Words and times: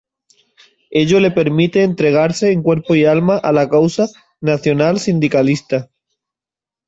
Ello 0.89 1.19
le 1.19 1.29
permite 1.29 1.83
entregarse 1.83 2.51
en 2.51 2.63
cuerpo 2.63 2.95
y 2.95 3.05
alma 3.05 3.37
a 3.37 3.51
la 3.51 3.69
causa 3.69 4.07
nacionalsindicalista. 4.39 5.91